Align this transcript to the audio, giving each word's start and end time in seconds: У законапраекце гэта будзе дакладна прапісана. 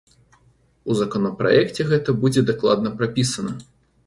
У 0.93 0.95
законапраекце 1.01 1.85
гэта 1.93 2.17
будзе 2.25 2.41
дакладна 2.49 2.95
прапісана. 2.97 3.57